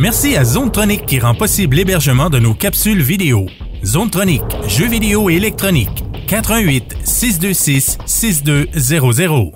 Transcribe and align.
Merci 0.00 0.34
à 0.34 0.44
Zonetronic 0.44 1.04
qui 1.04 1.20
rend 1.20 1.34
possible 1.34 1.76
l'hébergement 1.76 2.30
de 2.30 2.38
nos 2.38 2.54
capsules 2.54 3.02
vidéo. 3.02 3.44
Zonetronic, 3.84 4.42
jeux 4.66 4.86
vidéo 4.86 5.28
et 5.28 5.34
électronique. 5.34 6.04
88 6.26 6.96
626 7.04 7.98
6200. 8.06 9.52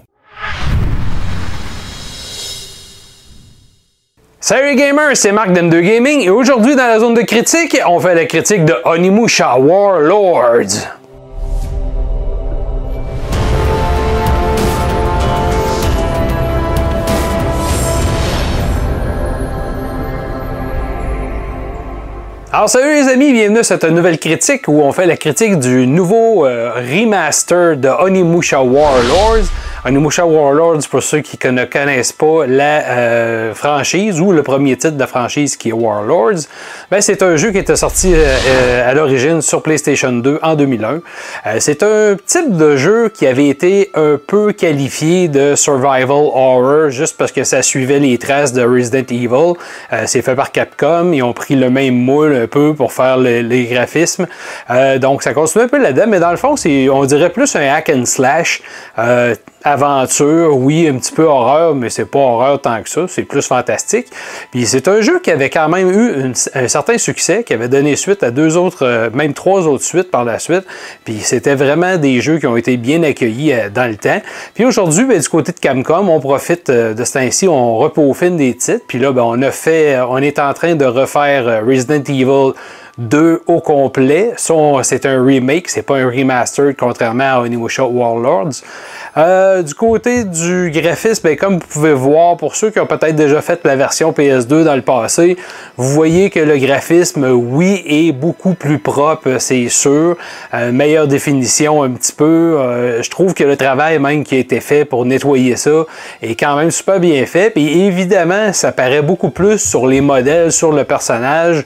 Salut 4.39 4.77
gamers, 4.77 5.17
c'est 5.17 5.33
Marc 5.33 5.51
d'M2 5.53 5.81
Gaming 5.81 6.21
et 6.21 6.29
aujourd'hui 6.29 6.77
dans 6.77 6.89
la 6.89 7.01
zone 7.01 7.15
de 7.15 7.23
critique, 7.23 7.79
on 7.89 7.99
fait 7.99 8.15
la 8.15 8.27
critique 8.27 8.67
de 8.67 8.75
Onimusha 8.85 9.59
Warlords. 9.59 11.04
Alors 22.65 22.71
salut 22.71 22.95
les 22.95 23.09
amis, 23.09 23.31
bienvenue 23.31 23.59
à 23.59 23.63
cette 23.63 23.85
nouvelle 23.85 24.19
critique 24.19 24.69
où 24.69 24.81
on 24.81 24.91
fait 24.91 25.05
la 25.05 25.19
critique 25.19 25.59
du 25.59 25.87
nouveau 25.87 26.47
euh, 26.47 26.73
remaster 26.77 27.77
de 27.77 27.91
Onimusha 27.91 28.63
Warlords. 28.63 29.51
Onimusha 29.87 30.25
Warlords, 30.25 30.89
pour 30.91 31.03
ceux 31.03 31.21
qui 31.21 31.37
ne 31.47 31.67
connaissent 31.67 32.13
pas 32.13 32.47
la 32.47 32.81
euh, 32.89 33.55
franchise 33.55 34.19
ou 34.19 34.33
le 34.33 34.43
premier 34.43 34.79
titre 34.79 34.97
de 34.97 35.05
franchise 35.05 35.59
qui 35.59 35.69
est 35.69 35.73
Warlords, 35.73 36.47
ben, 36.91 37.03
c'est 37.03 37.23
un 37.23 37.37
jeu 37.37 37.51
qui 37.51 37.59
était 37.59 37.77
sorti 37.77 38.15
euh, 38.15 38.25
euh, 38.49 38.91
à 38.91 38.95
l'origine 38.95 39.43
sur 39.43 39.63
PlayStation 39.63 40.11
2 40.11 40.39
en 40.43 40.55
2001. 40.55 41.01
c'est 41.59 41.83
un 41.83 42.17
type 42.25 42.57
de 42.57 42.77
jeu 42.77 43.11
qui 43.11 43.27
avait 43.27 43.49
été 43.49 43.91
un 43.95 44.19
peu 44.27 44.53
qualifié 44.53 45.29
de 45.29 45.55
survival 45.55 46.31
horror 46.33 46.89
juste 46.89 47.19
parce 47.19 47.31
que 47.31 47.45
ça 47.45 47.61
suivait 47.61 47.99
les 47.99 48.17
traces 48.17 48.55
de 48.55 48.63
Resident 48.63 49.05
Evil. 49.11 49.53
c'est 50.07 50.23
fait 50.23 50.35
par 50.35 50.51
Capcom, 50.51 51.13
ils 51.13 51.23
ont 51.23 51.35
pris 51.35 51.57
le 51.57 51.69
même 51.69 51.97
moule 51.97 52.35
un 52.35 52.47
peu 52.47 52.73
pour 52.73 52.95
faire 52.95 53.19
les 53.19 53.65
graphismes. 53.67 54.27
donc 54.99 55.23
ça 55.23 55.35
continue 55.35 55.65
un 55.65 55.69
peu 55.69 55.79
là-dedans, 55.79 56.07
mais 56.09 56.21
dans 56.21 56.31
le 56.31 56.39
fond, 56.39 56.57
c'est 56.57 56.89
on 56.89 57.05
dirait 57.05 57.31
plus 57.31 57.55
un 57.55 57.69
hack 57.75 57.91
and 57.95 58.07
slash 58.07 58.63
aventure, 59.65 60.57
oui, 60.57 60.87
un 60.87 60.99
petit 60.99 61.13
peu 61.13 61.25
horreur, 61.25 61.75
mais 61.75 61.89
c'est 61.89 62.05
pas 62.05 62.19
horreur 62.19 62.61
tant 62.61 62.83
que 62.83 62.91
ça, 62.91 63.07
c'est 63.09 63.23
plus 63.23 63.47
fantastique. 63.47 64.09
Puis 64.51 64.67
c'est 64.67 64.89
un 64.89 65.01
jeu 65.01 65.21
qui 65.21 65.31
avait 65.31 65.49
quand 65.49 65.71
même 65.71 65.91
eu 65.91 66.33
un 66.55 66.69
certain 66.69 66.99
succès, 66.99 67.45
qui 67.45 67.55
avait 67.55 67.69
donné 67.69 67.97
suite 67.97 68.23
à 68.23 68.31
deux 68.31 68.59
autres, 68.59 68.85
euh, 68.85 69.09
même 69.15 69.33
trois 69.33 69.67
autres 69.67 69.83
suites 69.83 70.11
par 70.11 70.25
la 70.25 70.39
suite. 70.39 70.65
Puis 71.05 71.21
c'était 71.23 71.55
vraiment 71.55 71.97
des 71.97 72.21
jeux 72.21 72.39
qui 72.39 72.47
ont 72.47 72.59
été 72.59 72.77
bien 72.77 73.03
accueillis 73.03 73.53
euh, 73.53 73.71
dans 73.71 73.91
le 73.91 73.97
temps. 73.97 74.21
Puis 74.55 74.67
aujourd'hui, 74.67 75.07
ben, 75.07 75.19
du 75.19 75.29
côté 75.29 75.53
de 75.53 75.61
Camcom, 75.61 76.11
on 76.11 76.21
profite 76.21 76.69
euh, 76.69 76.93
de 76.93 77.03
ce 77.03 77.15
temps-ci, 77.15 77.49
on 77.49 77.79
repaufine 77.79 78.37
des 78.37 78.55
titres. 78.55 78.85
Puis 78.87 78.99
là, 78.99 79.13
ben, 79.13 79.23
on 79.23 79.41
a 79.41 79.51
fait, 79.51 79.99
on 80.09 80.19
est 80.19 80.39
en 80.39 80.53
train 80.53 80.75
de 80.75 80.85
refaire 80.85 81.65
Resident 81.67 82.03
Evil 82.07 82.53
2 82.99 83.43
au 83.47 83.61
complet. 83.61 84.33
C'est 84.37 85.07
un 85.07 85.25
remake, 85.25 85.69
c'est 85.69 85.83
pas 85.83 85.97
un 85.97 86.07
remaster 86.09 86.75
contrairement 86.79 87.25
à 87.25 87.41
Onimusha 87.41 87.85
Warlords. 87.85 88.63
Euh, 89.17 89.63
du 89.63 89.75
côté 89.75 90.25
du 90.25 90.71
graphisme, 90.73 91.23
ben, 91.25 91.37
comme 91.37 91.55
vous 91.55 91.67
pouvez 91.67 91.93
voir, 91.93 92.37
pour 92.37 92.55
ceux 92.55 92.71
qui 92.71 92.81
ont 92.81 92.87
peut-être 92.87 93.17
déjà 93.17 93.41
fait 93.41 93.61
la 93.65 93.77
version 93.77 94.13
PS2 94.13 94.65
dans 94.65 94.75
le 94.75 94.83
passé, 94.83 95.37
vous 95.77 95.89
voyez 95.89 96.31
que 96.31 96.41
le 96.41 96.57
graphisme, 96.59 97.25
oui, 97.33 97.83
est 97.87 98.13
beaucoup 98.13 98.55
plus 98.55 98.79
propre, 98.79 99.37
c'est 99.39 99.69
sûr. 99.69 100.17
Euh, 100.53 100.73
meilleure 100.73 101.09
définition 101.09 101.83
un 101.83 101.91
petit 101.91 102.13
peu. 102.13 102.25
Euh, 102.59 103.03
je 103.03 103.11
trouve 103.11 103.35
que 103.35 103.45
le 103.45 103.57
travail 103.57 103.99
même 103.99 104.25
qui 104.25 104.37
a 104.37 104.39
été 104.39 104.61
fait 104.61 104.85
pour 104.85 105.05
nettoyer 105.05 105.57
ça 105.57 105.85
est 106.23 106.35
quand 106.35 106.57
même 106.57 106.71
super 106.71 107.01
bien 107.01 107.25
fait. 107.27 107.51
Puis 107.51 107.87
évidemment, 107.87 108.53
ça 108.53 108.73
paraît 108.73 109.03
beaucoup 109.03 109.31
plus 109.31 109.59
sur 109.59 109.87
les 109.87 110.01
modèles, 110.01 110.53
sur 110.53 110.73
le 110.73 110.85
personnage, 110.85 111.65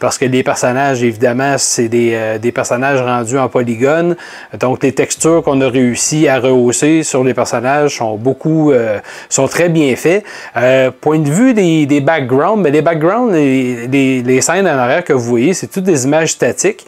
parce 0.00 0.18
que 0.18 0.24
les 0.24 0.42
personnages, 0.42 0.55
évidemment, 1.02 1.56
c'est 1.58 1.88
des, 1.88 2.38
des 2.40 2.52
personnages 2.52 3.00
rendus 3.00 3.38
en 3.38 3.48
polygone. 3.48 4.16
Donc 4.58 4.82
les 4.82 4.92
textures 4.92 5.42
qu'on 5.42 5.60
a 5.60 5.68
réussi 5.68 6.28
à 6.28 6.38
rehausser 6.38 7.02
sur 7.02 7.24
les 7.24 7.34
personnages 7.34 7.96
sont 7.96 8.16
beaucoup, 8.16 8.72
euh, 8.72 8.98
sont 9.28 9.48
très 9.48 9.68
bien 9.68 9.94
faits. 9.96 10.24
Euh, 10.56 10.90
point 11.00 11.18
de 11.18 11.30
vue 11.30 11.54
des, 11.54 11.86
des 11.86 12.00
backgrounds, 12.00 12.62
mais 12.62 12.70
les 12.70 12.82
backgrounds, 12.82 13.32
les, 13.32 14.22
les 14.22 14.40
scènes 14.40 14.66
en 14.66 14.78
arrière 14.78 15.04
que 15.04 15.12
vous 15.12 15.24
voyez, 15.24 15.54
c'est 15.54 15.68
toutes 15.68 15.84
des 15.84 16.04
images 16.04 16.32
statiques. 16.32 16.86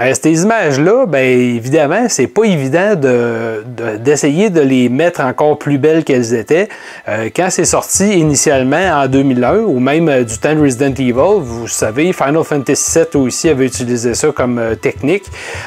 Euh, 0.00 0.14
ces 0.20 0.42
images-là, 0.42 1.06
bien 1.06 1.20
évidemment, 1.20 2.06
c'est 2.08 2.26
pas 2.26 2.44
évident 2.44 2.94
d'essayer 3.98 4.48
de, 4.48 4.60
les 4.60 4.88
mettre 4.88 5.20
encore 5.20 5.58
plus 5.58 5.78
belles 5.78 6.04
qu'elles 6.04 6.34
étaient. 6.34 6.68
Euh, 7.08 7.28
quand 7.34 7.48
c'est 7.50 7.64
sorti 7.64 8.18
initialement 8.18 9.02
en 9.02 9.08
2001, 9.08 9.58
ou 9.58 9.78
même 9.78 10.08
euh, 10.08 10.24
du 10.24 10.38
temps 10.38 10.54
de 10.54 10.60
Resident 10.60 10.94
Evil, 10.94 11.40
vous 11.40 11.68
savez, 11.68 12.12
Final 12.12 12.44
Fantasy 12.44 12.98
VII 12.98 13.22
aussi 13.22 13.48
avait 13.48 13.66
utilisé 13.66 14.14
ça 14.14 14.28
comme 14.28 14.60
technique. 14.80 15.24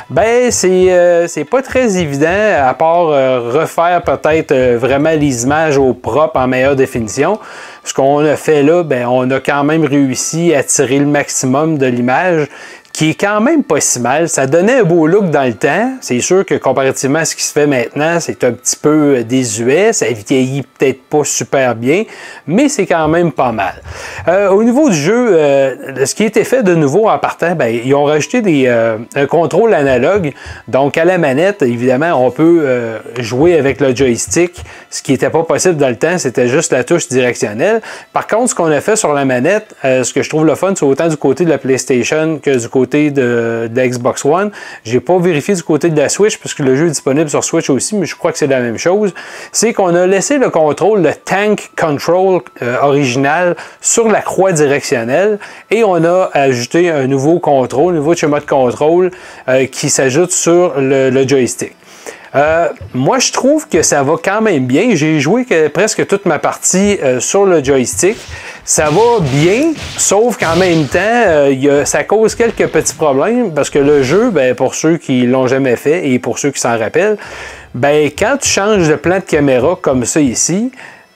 Ben 0.09 0.51
c'est 0.51 1.27
c'est 1.27 1.45
pas 1.45 1.61
très 1.61 1.97
évident 1.97 2.27
à 2.27 2.73
part 2.73 3.07
refaire 3.07 4.01
peut-être 4.03 4.53
vraiment 4.75 5.11
les 5.11 5.43
images 5.43 5.77
au 5.77 5.93
propre 5.93 6.39
en 6.39 6.47
meilleure 6.47 6.75
définition. 6.75 7.39
Ce 7.83 7.93
qu'on 7.93 8.19
a 8.19 8.35
fait 8.35 8.63
là, 8.63 8.83
ben 8.83 9.05
on 9.07 9.29
a 9.31 9.39
quand 9.39 9.63
même 9.63 9.83
réussi 9.85 10.53
à 10.53 10.63
tirer 10.63 10.99
le 10.99 11.05
maximum 11.05 11.77
de 11.77 11.85
l'image 11.85 12.47
qui 12.93 13.09
est 13.09 13.19
quand 13.19 13.41
même 13.41 13.63
pas 13.63 13.81
si 13.81 13.99
mal. 13.99 14.29
Ça 14.29 14.45
donnait 14.45 14.81
un 14.81 14.83
beau 14.83 15.07
look 15.07 15.31
dans 15.31 15.43
le 15.43 15.55
temps. 15.55 15.93
C'est 15.99 16.19
sûr 16.19 16.45
que 16.45 16.53
comparativement 16.53 17.19
à 17.19 17.25
ce 17.25 17.35
qui 17.35 17.41
se 17.41 17.51
fait 17.51 17.65
maintenant, 17.65 18.19
c'est 18.19 18.43
un 18.43 18.51
petit 18.51 18.75
peu 18.75 19.15
euh, 19.17 19.23
désuet. 19.23 19.93
Ça 19.93 20.05
vieillit 20.05 20.61
peut-être 20.61 21.01
pas 21.01 21.23
super 21.23 21.73
bien, 21.73 22.03
mais 22.45 22.69
c'est 22.69 22.85
quand 22.85 23.07
même 23.07 23.31
pas 23.31 23.51
mal. 23.51 23.81
Euh, 24.27 24.49
au 24.49 24.63
niveau 24.63 24.91
du 24.91 24.95
jeu, 24.95 25.29
euh, 25.31 26.05
ce 26.05 26.13
qui 26.13 26.23
été 26.23 26.43
fait 26.43 26.61
de 26.61 26.75
nouveau 26.75 27.09
en 27.09 27.17
partant, 27.17 27.55
ben, 27.55 27.75
ils 27.83 27.95
ont 27.95 28.03
rajouté 28.03 28.43
des, 28.43 28.67
un 28.67 29.25
contrôle 29.25 29.73
analogue. 29.73 30.31
Donc 30.67 30.95
à 30.97 31.03
la 31.03 31.17
manette, 31.17 31.63
évidemment, 31.63 32.23
on 32.23 32.29
peut 32.29 32.99
jouer 33.19 33.57
avec 33.57 33.81
le 33.81 33.95
joystick. 33.95 34.63
Ce 34.91 35.01
qui 35.01 35.13
n'était 35.13 35.29
pas 35.29 35.43
possible 35.43 35.77
dans 35.77 35.89
le 35.89 35.95
temps, 35.95 36.17
c'était 36.17 36.47
juste 36.47 36.71
la 36.71 36.83
touche 36.83 37.07
directionnelle. 37.07 37.81
Par 38.11 38.27
contre, 38.27 38.51
ce 38.51 38.55
qu'on 38.55 38.71
a 38.71 38.81
fait 38.81 38.95
sur 38.95 39.13
la 39.13 39.25
manette, 39.25 39.75
ce 39.83 40.13
que 40.13 40.21
je 40.21 40.29
trouve 40.29 40.45
le 40.45 40.55
fun, 40.55 40.73
c'est 40.75 40.85
autant 40.85 41.07
du 41.07 41.17
côté 41.17 41.43
de 41.45 41.49
la 41.49 41.57
PlayStation 41.57 42.39
que 42.39 42.57
du 42.57 42.69
côté 42.69 42.82
côté 42.83 43.11
de, 43.11 43.69
de 43.71 43.81
Xbox 43.81 44.25
One. 44.25 44.51
J'ai 44.83 44.99
pas 44.99 45.17
vérifié 45.17 45.55
du 45.55 45.63
côté 45.63 45.89
de 45.89 45.97
la 45.97 46.09
Switch 46.09 46.37
parce 46.37 46.53
que 46.53 46.63
le 46.63 46.75
jeu 46.75 46.87
est 46.87 46.89
disponible 46.89 47.29
sur 47.29 47.41
Switch 47.41 47.69
aussi, 47.69 47.95
mais 47.95 48.05
je 48.05 48.15
crois 48.15 48.33
que 48.33 48.37
c'est 48.37 48.47
la 48.47 48.59
même 48.59 48.77
chose. 48.77 49.13
C'est 49.53 49.71
qu'on 49.71 49.95
a 49.95 50.05
laissé 50.05 50.37
le 50.37 50.49
contrôle, 50.49 51.01
le 51.01 51.13
tank 51.13 51.71
control 51.79 52.41
euh, 52.61 52.75
original 52.81 53.55
sur 53.79 54.09
la 54.09 54.21
croix 54.21 54.51
directionnelle 54.51 55.39
et 55.71 55.85
on 55.85 56.03
a 56.03 56.29
ajouté 56.33 56.89
un 56.89 57.07
nouveau 57.07 57.39
contrôle, 57.39 57.93
un 57.93 57.97
nouveau 57.97 58.15
schéma 58.15 58.41
de 58.41 58.45
contrôle 58.45 59.11
euh, 59.47 59.65
qui 59.65 59.89
s'ajoute 59.89 60.31
sur 60.31 60.73
le 60.77 61.25
joystick. 61.25 61.73
Euh, 62.35 62.69
moi, 62.93 63.19
je 63.19 63.31
trouve 63.31 63.67
que 63.67 63.81
ça 63.83 64.01
va 64.01 64.15
quand 64.23 64.41
même 64.41 64.65
bien. 64.65 64.95
J'ai 64.95 65.19
joué 65.19 65.45
presque 65.73 66.05
toute 66.07 66.25
ma 66.25 66.39
partie 66.39 66.97
euh, 67.03 67.19
sur 67.19 67.45
le 67.45 67.63
joystick. 67.63 68.17
Ça 68.65 68.89
va 68.89 69.19
bien, 69.21 69.73
sauf 69.97 70.37
qu'en 70.37 70.55
même 70.55 70.87
temps, 70.87 70.99
euh, 70.99 71.85
ça 71.85 72.03
cause 72.03 72.33
quelques 72.33 72.67
petits 72.67 72.95
problèmes 72.95 73.53
parce 73.53 73.69
que 73.69 73.79
le 73.79 74.03
jeu, 74.03 74.31
ben, 74.31 74.55
pour 74.55 74.73
ceux 74.73 74.97
qui 74.97 75.27
l'ont 75.27 75.47
jamais 75.47 75.75
fait 75.75 76.09
et 76.09 76.17
pour 76.17 76.39
ceux 76.39 76.51
qui 76.51 76.59
s'en 76.59 76.77
rappellent, 76.77 77.17
ben, 77.75 78.09
quand 78.17 78.37
tu 78.41 78.49
changes 78.49 78.87
de 78.87 78.95
plan 78.95 79.17
de 79.17 79.23
caméra 79.23 79.77
comme 79.79 80.05
ça 80.05 80.21
ici, 80.21 80.71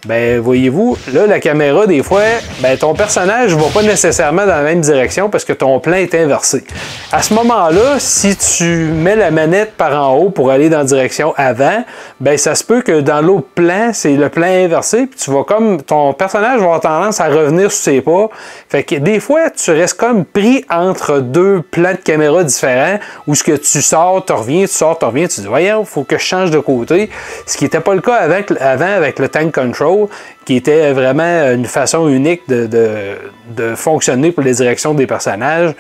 ben 0.06 0.40
voyez-vous, 0.40 0.96
là 1.12 1.26
la 1.26 1.40
caméra 1.40 1.88
des 1.88 2.04
fois, 2.04 2.22
ben 2.60 2.78
ton 2.78 2.94
personnage 2.94 3.56
va 3.56 3.68
pas 3.74 3.82
nécessairement 3.82 4.46
dans 4.46 4.56
la 4.56 4.62
même 4.62 4.82
direction 4.82 5.30
parce 5.30 5.44
que 5.44 5.54
ton 5.54 5.80
plan 5.80 5.96
est 5.96 6.14
inversé. 6.14 6.64
À 7.12 7.24
ce 7.24 7.34
moment-là, 7.34 7.96
si 7.98 8.36
tu 8.38 8.64
mets 8.64 9.16
la 9.16 9.32
manette 9.32 9.74
par 9.74 10.00
en 10.00 10.16
haut 10.16 10.30
pour 10.30 10.52
aller 10.52 10.70
dans 10.70 10.80
la 10.80 10.84
direction 10.84 11.34
avant, 11.36 11.84
ben 12.20 12.38
ça 12.38 12.54
se 12.54 12.64
peut 12.64 12.82
que 12.82 13.02
dans 13.02 13.22
l'autre 13.22 13.48
plan, 13.56 13.90
c'est 13.92 14.16
le 14.16 14.30
plan 14.30 14.46
inversé, 14.46 15.08
puis 15.08 15.20
tu 15.20 15.32
vas 15.32 15.44
comme 15.44 15.82
ton 15.82 16.14
personnage 16.14 16.60
va 16.60 16.66
avoir 16.66 16.80
tendance 16.80 17.20
à 17.20 17.28
revenir 17.28 17.72
sur 17.72 17.82
ses 17.82 18.02
pas. 18.02 18.30
Fait 18.70 18.84
que 18.84 18.96
des 18.96 19.20
fois, 19.20 19.50
tu 19.50 19.72
restes 19.72 19.98
comme 19.98 20.26
pris 20.26 20.64
entre 20.70 21.20
deux 21.20 21.64
plans 21.72 21.94
de 21.94 21.98
caméra 21.98 22.44
différents 22.44 23.00
où 23.26 23.34
ce 23.34 23.44
que 23.44 23.54
tu 23.54 23.82
sors, 23.82 24.24
tu 24.24 24.34
reviens, 24.34 24.62
tu 24.62 24.74
sors, 24.74 24.98
tu 25.00 25.06
reviens, 25.06 25.28
tu 25.28 25.42
dis 25.42 25.48
voyons, 25.48 25.84
faut 25.86 26.04
que 26.04 26.20
je 26.20 26.24
change 26.24 26.52
de 26.52 26.60
côté. 26.60 27.10
Ce 27.48 27.58
qui 27.58 27.64
n'était 27.64 27.80
pas 27.80 27.96
le 27.96 28.02
cas 28.02 28.16
avant 28.60 28.96
avec 28.96 29.18
le 29.18 29.28
tank 29.28 29.54
control 29.54 29.97
qui 30.46 30.56
était 30.56 30.92
vraiment 30.94 31.52
une 31.52 31.66
façon 31.66 32.08
unique 32.08 32.42
de, 32.48 33.76
fonctionner 33.76 34.32
pour 34.32 34.44
les 34.44 34.54
directions 34.54 34.94
des 34.94 35.08
personnages. 35.08 35.74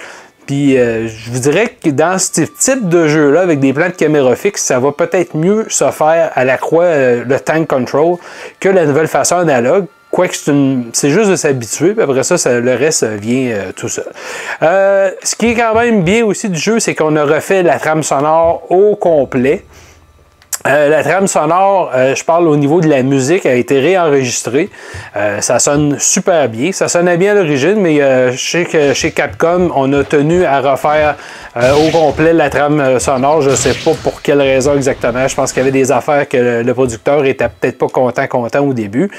Puis 0.45 0.77
euh, 0.77 1.07
je 1.09 1.29
vous 1.29 1.39
dirais 1.39 1.75
que 1.83 1.89
dans 1.89 2.17
ce 2.17 2.41
type 2.41 2.87
de 2.87 3.07
jeu-là, 3.07 3.41
avec 3.41 3.59
des 3.59 3.73
plans 3.73 3.89
de 3.89 3.93
caméra 3.93 4.33
fixe, 4.35 4.63
ça 4.63 4.79
va 4.79 4.93
peut-être 4.93 5.35
mieux 5.35 5.65
se 5.67 5.91
faire 5.91 6.31
à 6.33 6.45
la 6.45 6.57
croix 6.57 6.85
euh, 6.85 7.23
le 7.27 7.39
tank 7.39 7.67
control 7.67 8.15
que 8.61 8.69
la 8.69 8.85
nouvelle 8.85 9.09
façon 9.09 9.35
analogue. 9.35 9.85
Quoique 10.09 10.35
c'est 10.93 11.09
juste 11.09 11.29
de 11.29 11.35
s'habituer, 11.35 11.91
puis 11.91 12.01
après 12.01 12.23
ça, 12.23 12.59
le 12.61 12.73
reste 12.75 13.03
vient 13.03 13.51
euh, 13.51 13.71
tout 13.75 13.89
seul. 13.89 14.05
ce 14.61 15.35
qui 15.35 15.47
est 15.47 15.55
quand 15.55 15.75
même 15.75 16.03
bien 16.03 16.23
aussi 16.23 16.47
du 16.47 16.57
jeu, 16.57 16.79
c'est 16.79 16.95
qu'on 16.95 17.17
a 17.17 17.25
refait 17.25 17.61
la 17.61 17.77
trame 17.77 18.03
sonore 18.03 18.71
au 18.71 18.95
complet. 18.95 19.65
Euh, 20.67 20.89
la 20.89 21.01
trame 21.01 21.27
sonore, 21.27 21.91
euh, 21.95 22.13
je 22.13 22.25
parle 22.25 22.45
au 22.47 22.57
niveau 22.57 22.81
de 22.81 22.89
la 22.89 23.01
musique, 23.01 23.45
a 23.45 23.53
été 23.53 23.79
réenregistrée. 23.79 24.69
Euh, 25.15 25.39
ça 25.39 25.59
sonne 25.59 25.97
super 25.97 26.49
bien. 26.49 26.73
Ça 26.73 26.89
sonnait 26.89 27.15
bien 27.15 27.31
à 27.31 27.35
l'origine, 27.35 27.75
mais 27.77 27.97
je 28.31 28.37
sais 28.37 28.65
que 28.65 28.93
chez 28.93 29.11
Capcom, 29.11 29.71
on 29.75 29.91
a 29.93 30.03
tenu 30.03 30.43
à 30.43 30.59
refaire 30.59 31.15
au 31.55 31.89
complet 31.91 32.33
la 32.33 32.49
trame 32.49 32.99
sonore. 32.99 33.41
Je 33.41 33.51
ne 33.51 33.55
sais 33.55 33.73
pas 33.73 33.91
pour 34.03 34.21
quelle 34.21 34.41
raison 34.41 34.75
exactement. 34.75 35.27
Je 35.27 35.35
pense 35.35 35.53
qu'il 35.53 35.61
y 35.61 35.67
avait 35.67 35.71
des 35.71 35.91
affaires 35.91 36.27
que 36.27 36.63
le, 36.63 36.73
producteur 36.73 37.25
était 37.25 37.47
peut-être 37.47 37.77
pas 37.77 37.87
content, 37.87 38.27
content 38.27 38.59
au 38.59 38.73
début. 38.73 39.09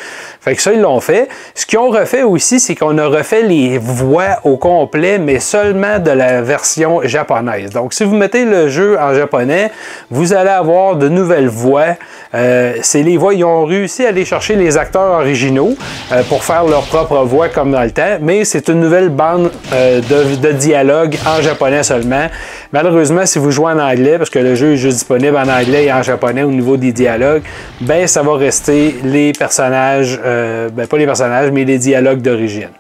Fait 0.41 0.55
que 0.55 0.63
ça, 0.63 0.73
ils 0.73 0.81
l'ont 0.81 1.01
fait. 1.01 1.29
Ce 1.55 1.67
qu'ils 1.67 1.79
ont 1.79 1.91
refait 1.91 2.23
aussi, 2.23 2.61
c'est 2.61 2.75
qu'on 2.75 2.99
a 2.99 3.07
refait 3.07 3.43
les 3.43 3.79
voix 3.79 4.41
au 4.45 4.57
complet, 4.57 5.19
mais 5.19 5.41
seulement 5.41 5.99
de 5.99 6.11
la 6.11 6.43
version 6.43 7.01
japonaise. 7.05 7.71
Donc, 7.71 7.95
si 7.95 8.05
vous 8.05 8.17
mettez 8.17 8.45
le 8.45 8.69
jeu 8.69 8.99
en 8.99 9.15
japonais, 9.15 9.71
vous 10.11 10.33
allez 10.33 10.51
avoir 10.51 10.97
de 10.97 11.09
nouvelles 11.09 11.38
voix. 11.47 11.97
Euh, 12.35 12.75
c'est 12.83 13.03
les 13.03 13.17
voix, 13.17 13.33
ils 13.33 13.45
ont 13.45 13.65
réussi 13.65 14.05
à 14.05 14.09
aller 14.09 14.25
chercher 14.25 14.57
les 14.57 14.77
acteurs 14.77 15.21
originaux 15.21 15.75
euh, 16.13 16.23
pour 16.29 16.45
faire 16.45 16.65
leur 16.65 16.83
propre 16.83 17.17
voix 17.25 17.49
comme 17.49 17.71
dans 17.71 17.83
le 17.83 17.91
temps, 17.91 18.19
mais 18.21 18.45
c'est 18.45 18.69
une 18.69 18.81
nouvelle 18.81 19.09
bande 19.09 19.51
euh, 19.73 20.01
de, 20.01 20.53
dialogue 20.53 21.17
en 21.27 21.41
japonais 21.41 21.83
seulement. 21.83 22.27
Malheureusement, 22.73 23.25
si 23.25 23.39
vous 23.39 23.51
jouez 23.51 23.73
en 23.73 23.79
anglais, 23.79 24.19
parce 24.19 24.29
que 24.29 24.39
le 24.39 24.55
jeu 24.55 24.73
est 24.73 24.77
juste 24.77 24.99
disponible 24.99 25.37
en 25.37 25.49
anglais 25.49 25.85
et 25.85 25.93
en 25.93 26.03
japonais 26.03 26.43
au 26.43 26.51
niveau 26.51 26.77
des 26.77 26.93
dialogues, 26.93 27.43
ben 27.81 28.07
ça 28.07 28.23
va 28.23 28.37
rester 28.37 28.97
les 29.05 29.33
personnages, 29.33 30.21
ben 30.23 30.87
pas 30.87 30.99
les 30.99 31.07
personnages, 31.07 31.51
mais 31.51 31.65
les 31.65 31.79
dialogues 31.79 32.21
d'origine. 32.21 32.71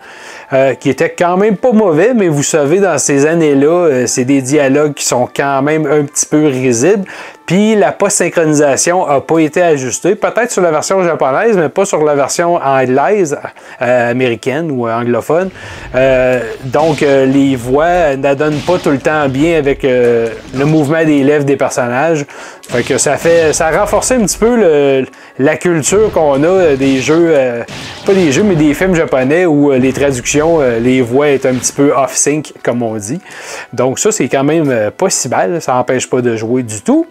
qui 0.80 0.90
étaient 0.90 1.14
quand 1.16 1.36
même 1.36 1.56
pas 1.56 1.72
mauvais, 1.72 2.12
mais 2.14 2.28
vous 2.28 2.42
savez, 2.42 2.80
dans 2.80 2.98
ces 2.98 3.26
années-là, 3.26 4.06
c'est 4.06 4.24
des 4.24 4.42
dialogues 4.42 4.94
qui 4.94 5.04
sont 5.04 5.28
quand 5.34 5.62
même 5.62 5.86
un 5.86 6.04
petit 6.04 6.26
peu 6.26 6.46
risibles. 6.46 7.04
Puis 7.48 7.74
la 7.74 7.92
post-synchronisation 7.92 9.06
n'a 9.06 9.22
pas 9.22 9.38
été 9.38 9.62
ajustée, 9.62 10.14
peut-être 10.16 10.50
sur 10.50 10.60
la 10.60 10.70
version 10.70 11.02
japonaise, 11.02 11.56
mais 11.56 11.70
pas 11.70 11.86
sur 11.86 12.04
la 12.04 12.14
version 12.14 12.56
anglaise, 12.56 13.38
euh, 13.80 14.10
américaine 14.10 14.70
ou 14.70 14.86
anglophone. 14.86 15.48
Euh, 15.94 16.42
donc 16.64 17.02
euh, 17.02 17.24
les 17.24 17.56
voix 17.56 18.16
ne 18.16 18.34
donnent 18.34 18.60
pas 18.66 18.76
tout 18.76 18.90
le 18.90 18.98
temps 18.98 19.30
bien 19.30 19.56
avec 19.56 19.82
le 19.82 20.64
mouvement 20.66 21.02
des 21.06 21.24
lèvres 21.24 21.46
des 21.46 21.56
personnages. 21.56 22.26
Fait 22.68 22.82
que 22.82 22.98
ça 22.98 23.16
fait 23.16 23.54
ça 23.54 23.68
a 23.68 23.80
renforcé 23.80 24.16
un 24.16 24.26
petit 24.26 24.36
peu 24.36 25.06
la 25.38 25.56
culture 25.56 26.12
qu'on 26.12 26.44
a 26.44 26.76
des 26.76 27.00
jeux, 27.00 27.34
pas 28.04 28.12
des 28.12 28.30
jeux, 28.30 28.42
mais 28.42 28.56
des 28.56 28.74
films 28.74 28.94
japonais 28.94 29.46
où 29.46 29.70
les 29.72 29.94
traductions, 29.94 30.60
les 30.78 31.00
voix 31.00 31.28
est 31.28 31.46
un 31.46 31.54
petit 31.54 31.72
peu 31.72 31.94
off-sync, 31.96 32.52
comme 32.62 32.82
on 32.82 32.96
dit. 32.96 33.20
Donc 33.72 33.98
ça, 33.98 34.12
c'est 34.12 34.28
quand 34.28 34.44
même 34.44 34.90
pas 34.90 35.08
si 35.08 35.30
mal, 35.30 35.62
ça 35.62 35.72
n'empêche 35.72 36.10
pas 36.10 36.20
de 36.20 36.36
jouer 36.36 36.62
du 36.62 36.82
tout. 36.82 37.06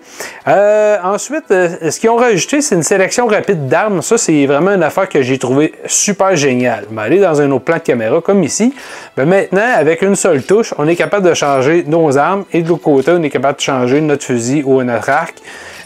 Euh, 0.47 0.97
ensuite, 1.03 1.45
euh, 1.51 1.91
ce 1.91 1.99
qu'ils 1.99 2.09
ont 2.09 2.15
rajouté, 2.15 2.61
c'est 2.61 2.75
une 2.75 2.83
sélection 2.83 3.27
rapide 3.27 3.67
d'armes. 3.67 4.01
Ça, 4.01 4.17
c'est 4.17 4.45
vraiment 4.45 4.71
une 4.71 4.83
affaire 4.83 5.09
que 5.09 5.21
j'ai 5.21 5.37
trouvé 5.37 5.73
super 5.85 6.35
géniale. 6.35 6.85
Mais 6.91 7.01
aller 7.01 7.19
dans 7.19 7.41
un 7.41 7.51
autre 7.51 7.65
plan 7.65 7.77
de 7.77 7.81
caméra, 7.81 8.21
comme 8.21 8.43
ici, 8.43 8.73
ben 9.15 9.25
maintenant, 9.25 9.73
avec 9.75 10.01
une 10.01 10.15
seule 10.15 10.43
touche, 10.43 10.73
on 10.77 10.87
est 10.87 10.95
capable 10.95 11.27
de 11.27 11.33
changer 11.33 11.83
nos 11.87 12.17
armes 12.17 12.45
et 12.53 12.61
de 12.61 12.69
l'autre 12.69 12.83
côté, 12.83 13.11
on 13.11 13.23
est 13.23 13.29
capable 13.29 13.57
de 13.57 13.63
changer 13.63 14.01
notre 14.01 14.23
fusil 14.23 14.63
ou 14.65 14.81
notre 14.83 15.09
arc. 15.09 15.35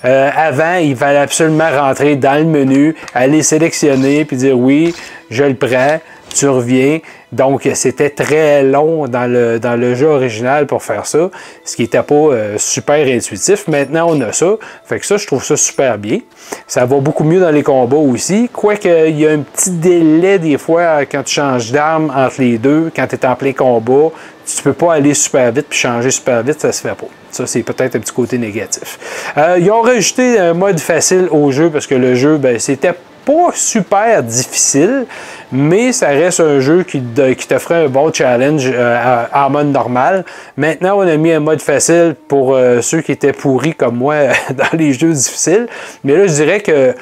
Euh, 0.04 0.30
avant, 0.36 0.76
il 0.76 0.96
fallait 0.96 1.20
absolument 1.20 1.70
rentrer 1.70 2.16
dans 2.16 2.38
le 2.38 2.46
menu, 2.46 2.96
aller 3.14 3.44
sélectionner 3.44 4.26
puis 4.26 4.38
dire 4.38 4.58
oui, 4.58 4.96
je 5.30 5.44
le 5.44 5.56
prends 5.56 6.00
tu 6.34 6.48
reviens. 6.48 7.00
Donc, 7.32 7.68
c'était 7.76 8.10
très 8.10 8.64
long 8.64 9.08
dans 9.08 9.32
le, 9.32 9.60
dans 9.60 9.80
le 9.80 9.96
jeu 9.96 10.08
original 10.08 10.68
pour 10.68 10.84
faire 10.84 11.06
ça, 11.06 11.30
ce 11.64 11.76
qui 11.76 11.84
n'était 11.84 12.04
pas 12.04 12.16
euh, 12.16 12.58
super 12.58 13.08
intuitif. 13.08 13.68
Maintenant, 13.68 14.08
on 14.10 14.20
a 14.22 14.34
ça. 14.34 14.56
Fait 14.86 15.00
que 15.00 15.06
ça, 15.06 15.18
je 15.18 15.28
trouve 15.28 15.44
ça 15.44 15.56
super 15.56 15.98
bien. 15.98 16.20
Ça 16.68 16.86
va 16.86 16.98
beaucoup 17.00 17.24
mieux 17.24 17.40
dans 17.40 17.52
les 17.52 17.64
combats 17.64 17.96
aussi. 17.98 18.50
Quoique, 18.52 19.08
il 19.08 19.20
y 19.20 19.28
a 19.28 19.32
un 19.32 19.40
petit 19.40 19.72
délai 19.72 20.40
des 20.40 20.58
fois 20.58 21.06
quand 21.06 21.24
tu 21.24 21.36
changes 21.36 21.72
d'arme 21.72 22.12
entre 22.16 22.42
les 22.42 22.58
deux, 22.58 22.92
quand 22.96 23.08
tu 23.08 23.16
es 23.16 23.26
en 23.26 23.36
plein 23.36 23.54
combat. 23.54 24.10
Tu 24.46 24.64
peux 24.64 24.74
pas 24.74 24.96
aller 24.96 25.14
super 25.14 25.52
vite 25.52 25.68
puis 25.70 25.80
changer 25.80 26.12
super 26.12 26.44
vite, 26.44 26.60
ça 26.60 26.72
se 26.72 26.82
fait 26.82 26.96
pas. 26.96 27.08
Ça, 27.32 27.48
c'est 27.48 27.64
peut-être 27.64 27.96
un 27.96 28.00
petit 28.00 28.12
côté 28.12 28.38
négatif. 28.38 29.00
Euh, 29.38 29.58
ils 29.60 29.72
ont 29.72 29.82
rajouté 29.82 30.38
un 30.38 30.54
mode 30.54 30.80
facile 30.80 31.28
au 31.32 31.52
jeu 31.52 31.70
parce 31.70 31.88
que 31.88 31.96
le 31.96 32.16
jeu, 32.16 32.38
ben, 32.38 32.60
c'était 32.60 32.94
pas 33.26 33.52
super 33.54 34.24
difficile, 34.24 35.06
mais 35.52 35.92
ça 35.92 36.08
reste 36.08 36.40
un 36.40 36.60
jeu 36.60 36.84
qui, 36.84 37.02
qui 37.38 37.48
t'offrait 37.48 37.86
un 37.86 37.88
bon 37.88 38.12
challenge 38.14 38.70
euh, 38.74 39.26
en 39.34 39.50
mode 39.50 39.68
normal. 39.68 40.26
Maintenant, 40.58 40.98
on 40.98 41.08
a 41.08 41.18
mis 41.18 41.32
un 41.32 41.40
mode 41.40 41.62
facile 41.62 42.16
pour 42.28 42.56
euh, 42.56 42.82
ceux 42.82 43.02
qui 43.02 43.12
étaient 43.12 43.34
pourris 43.34 43.74
comme 43.74 43.98
moi 43.98 44.16
dans 44.52 44.78
les 44.78 44.94
jeux 44.94 45.12
difficiles. 45.12 45.68
Mais 46.04 46.16
là, 46.16 46.28
je 46.28 46.34
dirais 46.34 46.62
que 46.62 46.96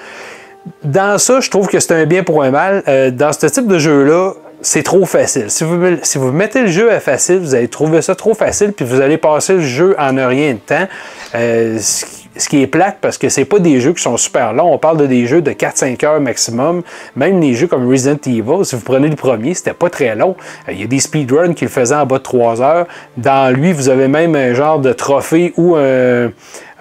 dans 0.84 1.18
ça, 1.18 1.40
je 1.40 1.50
trouve 1.50 1.68
que 1.68 1.80
c'est 1.80 1.94
un 1.94 2.06
bien 2.06 2.24
pour 2.24 2.44
un 2.44 2.52
mal. 2.52 2.84
Euh, 2.88 3.12
dans 3.12 3.32
ce 3.34 3.46
type 3.48 3.68
de 3.68 3.80
jeu-là, 3.80 4.34
c'est 4.62 4.84
trop 4.84 5.06
facile. 5.06 5.50
Si 5.50 5.64
vous, 5.64 6.32
mettez 6.32 6.62
le 6.64 6.68
jeu 6.68 6.92
à 6.92 7.00
facile, 7.00 7.40
vous 7.40 7.56
allez 7.56 7.70
trouver 7.70 8.02
ça 8.02 8.14
trop 8.14 8.34
facile, 8.34 8.74
puis 8.74 8.84
vous 8.84 9.00
allez 9.00 9.18
passer 9.18 9.54
le 9.54 9.62
jeu 9.62 9.96
en 9.98 10.18
un 10.18 10.28
rien 10.28 10.54
de 10.54 10.60
temps 10.60 10.88
ce 11.34 12.04
qui 12.04 12.19
est 12.36 12.68
plate 12.68 12.98
parce 13.02 13.18
que 13.18 13.30
c'est 13.30 13.46
pas 13.46 13.60
des 13.60 13.82
jeux 13.82 13.94
qui 13.94 14.02
sont 14.02 14.18
super 14.18 14.54
longs. 14.54 14.74
On 14.74 14.78
parle 14.78 14.98
de 14.98 15.06
des 15.06 15.28
jeux 15.28 15.42
de 15.42 15.52
4-5 15.52 16.06
heures 16.06 16.22
maximum. 16.22 16.84
Même 17.16 17.40
les 17.42 17.54
jeux 17.54 17.68
comme 17.68 17.88
Resident 17.90 18.20
Evil, 18.26 18.64
si 18.64 18.76
vous 18.76 18.82
prenez 18.82 19.08
le 19.08 19.16
premier, 19.16 19.54
c'était 19.54 19.74
pas 19.74 19.90
très 19.90 20.16
long. 20.16 20.36
Euh, 20.68 20.74
il 20.74 20.82
y 20.82 20.84
a 20.84 20.88
des 20.88 21.00
speedruns 21.00 21.54
qui 21.54 21.66
le 21.66 21.70
faisaient 21.70 21.96
en 21.96 22.06
bas 22.06 22.18
de 22.18 22.24
3 22.24 22.62
heures. 22.62 22.88
Dans 23.18 23.54
lui, 23.54 23.74
vous 23.74 23.90
avez 23.90 24.08
même 24.08 24.36
un 24.36 24.54
genre 24.54 24.80
de 24.80 24.94
trophée 24.94 25.54
ou 25.58 25.76
un. 25.76 26.32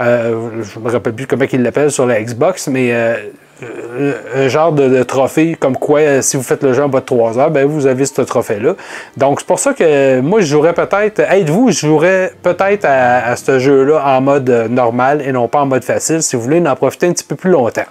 Euh, 0.00 0.62
je 0.62 0.78
me 0.78 0.90
rappelle 0.90 1.14
plus 1.14 1.26
comment 1.26 1.44
il 1.52 1.62
l'appelle 1.62 1.90
sur 1.90 2.06
la 2.06 2.22
Xbox, 2.22 2.68
mais 2.68 2.92
euh, 2.92 3.16
un 4.34 4.48
genre 4.48 4.72
de, 4.72 5.02
trophée 5.02 5.56
comme 5.58 5.76
quoi, 5.76 6.00
euh, 6.00 6.22
si 6.22 6.36
vous 6.36 6.42
faites 6.42 6.62
le 6.62 6.72
jeu 6.72 6.82
en 6.82 6.88
bas 6.88 7.00
de 7.00 7.04
3 7.04 7.38
heures, 7.38 7.50
ben 7.50 7.66
vous 7.66 7.86
avez 7.86 8.04
ce 8.04 8.22
trophée-là. 8.22 8.74
Donc, 9.16 9.40
c'est 9.40 9.46
pour 9.46 9.58
ça 9.58 9.74
que 9.74 10.20
moi, 10.20 10.40
je 10.40 10.46
jouerais 10.46 10.74
peut-être, 10.74 11.20
êtes-vous, 11.20 11.70
je 11.70 11.86
jouerais 11.86 12.32
peut-être 12.42 12.84
à, 12.84 13.34
ce 13.36 13.58
jeu-là 13.58 14.02
en 14.04 14.20
mode 14.20 14.48
normal 14.70 15.22
et 15.24 15.32
non 15.32 15.48
pas 15.48 15.60
en 15.60 15.66
mode 15.66 15.84
facile, 15.84 16.22
si 16.22 16.36
vous 16.36 16.42
voulez 16.42 16.66
en 16.66 16.76
profiter 16.76 17.06
un 17.06 17.12
petit 17.12 17.24
peu 17.24 17.36
plus 17.36 17.50
longtemps. 17.50 17.86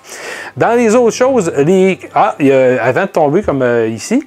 Dans 0.55 0.73
les 0.73 0.95
autres 0.95 1.15
choses, 1.15 1.51
les, 1.57 1.99
ah, 2.13 2.35
avant 2.81 3.03
de 3.03 3.09
tomber 3.09 3.41
comme 3.41 3.61
euh, 3.61 3.87
ici, 3.87 4.23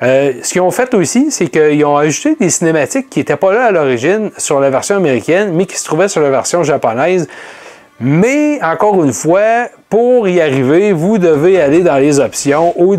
ce 0.00 0.52
qu'ils 0.52 0.62
ont 0.62 0.70
fait 0.70 0.94
aussi, 0.94 1.30
c'est 1.30 1.48
qu'ils 1.48 1.84
ont 1.84 1.96
ajouté 1.96 2.36
des 2.36 2.50
cinématiques 2.50 3.10
qui 3.10 3.18
n'étaient 3.18 3.36
pas 3.36 3.52
là 3.52 3.64
à 3.66 3.70
l'origine 3.72 4.30
sur 4.38 4.60
la 4.60 4.70
version 4.70 4.96
américaine, 4.96 5.52
mais 5.52 5.66
qui 5.66 5.76
se 5.76 5.84
trouvaient 5.84 6.08
sur 6.08 6.22
la 6.22 6.30
version 6.30 6.62
japonaise. 6.62 7.28
Mais 8.00 8.62
encore 8.62 9.02
une 9.02 9.12
fois, 9.12 9.68
pour 9.90 10.28
y 10.28 10.40
arriver, 10.40 10.92
vous 10.92 11.18
devez 11.18 11.60
aller 11.60 11.82
dans 11.82 11.96
les 11.96 12.20
options 12.20 12.72
au, 12.78 12.94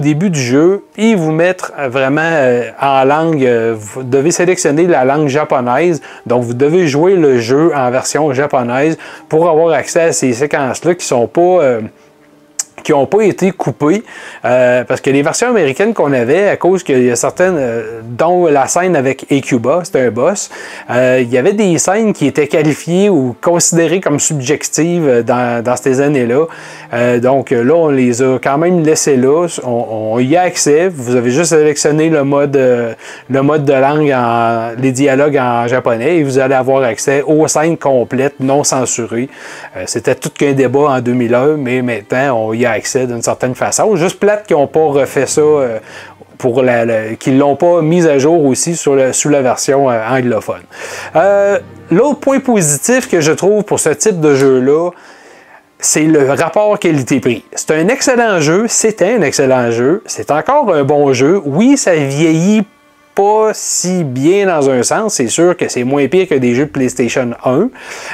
début 0.00 0.30
du 0.30 0.38
jeu 0.38 0.84
et 0.96 1.16
vous 1.16 1.32
mettre 1.32 1.72
vraiment 1.88 2.20
euh, 2.22 2.70
en 2.80 3.04
langue, 3.04 3.44
euh, 3.44 3.74
vous 3.76 4.04
devez 4.04 4.30
sélectionner 4.30 4.86
la 4.86 5.04
langue 5.04 5.26
japonaise. 5.26 6.00
Donc 6.26 6.44
vous 6.44 6.54
devez 6.54 6.86
jouer 6.86 7.16
le 7.16 7.40
jeu 7.40 7.72
en 7.74 7.90
version 7.90 8.32
japonaise 8.32 8.96
pour 9.28 9.48
avoir 9.48 9.74
accès 9.74 10.02
à 10.02 10.12
ces 10.12 10.32
séquences-là 10.32 10.94
qui 10.94 11.04
sont 11.04 11.26
pas... 11.26 11.40
Euh, 11.40 11.80
qui 12.86 12.92
n'ont 12.92 13.06
pas 13.06 13.22
été 13.22 13.50
coupés. 13.50 14.04
Euh, 14.44 14.84
parce 14.84 15.00
que 15.00 15.10
les 15.10 15.22
versions 15.22 15.48
américaines 15.48 15.92
qu'on 15.92 16.12
avait, 16.12 16.48
à 16.48 16.56
cause 16.56 16.84
qu'il 16.84 17.02
y 17.02 17.10
a 17.10 17.16
certaines, 17.16 17.56
euh, 17.58 18.00
dont 18.04 18.46
la 18.46 18.68
scène 18.68 18.94
avec 18.94 19.26
Ecuba, 19.28 19.80
c'était 19.82 20.02
un 20.02 20.10
boss, 20.12 20.50
euh, 20.90 21.18
il 21.20 21.28
y 21.28 21.36
avait 21.36 21.52
des 21.52 21.78
scènes 21.78 22.12
qui 22.12 22.28
étaient 22.28 22.46
qualifiées 22.46 23.08
ou 23.10 23.34
considérées 23.42 24.00
comme 24.00 24.20
subjectives 24.20 25.24
dans, 25.26 25.64
dans 25.64 25.74
ces 25.74 26.00
années-là. 26.00 26.46
donc 27.18 27.50
là, 27.50 27.74
on 27.74 27.88
les 27.88 28.22
a 28.22 28.38
quand 28.38 28.56
même 28.56 28.84
laissées 28.84 29.16
là. 29.16 29.48
On, 29.64 30.20
y 30.20 30.36
a 30.36 30.42
accès. 30.42 30.88
Vous 30.88 31.16
avez 31.16 31.30
juste 31.30 31.50
sélectionné 31.50 32.08
le 32.08 32.22
mode, 32.22 32.56
le 32.56 33.42
mode 33.42 33.64
de 33.64 33.72
langue, 33.72 34.12
en, 34.12 34.70
les 34.80 34.92
dialogues 34.92 35.38
en 35.38 35.66
japonais 35.66 36.18
et 36.18 36.22
vous 36.22 36.38
allez 36.38 36.54
avoir 36.54 36.84
accès 36.84 37.22
aux 37.26 37.48
scènes 37.48 37.76
complètes, 37.76 38.38
non 38.38 38.62
censurées. 38.62 39.28
c'était 39.86 40.14
tout 40.14 40.30
qu'un 40.30 40.52
débat 40.52 40.90
en 40.90 41.00
2001, 41.00 41.56
mais 41.56 41.82
maintenant, 41.82 42.46
on 42.46 42.52
y 42.52 42.64
a 42.64 42.75
d'une 43.06 43.22
certaine 43.22 43.54
façon. 43.54 43.96
Juste 43.96 44.18
plate 44.18 44.46
qu'ils 44.46 44.56
n'ont 44.56 44.66
pas 44.66 44.86
refait 44.86 45.26
ça 45.26 45.40
euh, 45.40 45.78
pour 46.38 46.62
la, 46.62 47.14
qu'ils 47.14 47.38
l'ont 47.38 47.56
pas 47.56 47.82
mis 47.82 48.06
à 48.06 48.18
jour 48.18 48.44
aussi 48.44 48.76
sur 48.76 48.96
sous 49.14 49.28
la 49.28 49.42
version 49.42 49.90
euh, 49.90 50.00
anglophone. 50.08 50.62
Euh, 51.14 51.58
l'autre 51.90 52.20
point 52.20 52.40
positif 52.40 53.08
que 53.08 53.20
je 53.20 53.32
trouve 53.32 53.64
pour 53.64 53.80
ce 53.80 53.90
type 53.90 54.20
de 54.20 54.34
jeu-là, 54.34 54.90
c'est 55.78 56.04
le 56.04 56.30
rapport 56.32 56.78
qualité-prix. 56.78 57.44
C'est 57.54 57.72
un 57.72 57.88
excellent 57.88 58.40
jeu, 58.40 58.64
c'était 58.68 59.14
un 59.14 59.22
excellent 59.22 59.70
jeu, 59.70 60.02
c'est 60.06 60.30
encore 60.30 60.74
un 60.74 60.84
bon 60.84 61.12
jeu. 61.12 61.40
Oui, 61.44 61.76
ça 61.76 61.94
vieillit 61.94 62.64
pas 63.16 63.50
si 63.54 64.04
bien 64.04 64.46
dans 64.46 64.68
un 64.70 64.82
sens. 64.82 65.14
C'est 65.14 65.28
sûr 65.28 65.56
que 65.56 65.68
c'est 65.68 65.84
moins 65.84 66.06
pire 66.06 66.28
que 66.28 66.34
des 66.34 66.54
jeux 66.54 66.66
de 66.66 66.70
PlayStation 66.70 67.30
1. 67.44 67.70